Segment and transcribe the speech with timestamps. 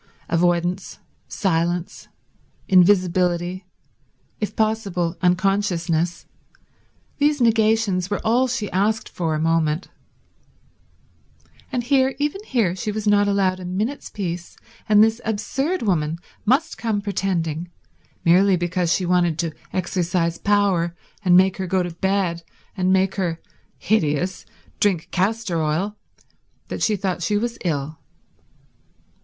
[0.29, 0.97] Avoidance,
[1.27, 2.07] silence,
[2.67, 3.67] invisibility,
[4.39, 9.89] if possible unconsciousness—these negations were all she asked for a moment;
[11.71, 14.57] and here, even here, she was not allowed a minute's peace,
[14.89, 17.69] and this absurd woman must come pretending,
[18.25, 22.41] merely because she wanted to exercise power and make her go to bed
[22.75, 25.95] and make her—hideous—drink castor oil,
[26.69, 27.99] that she thought she was ill.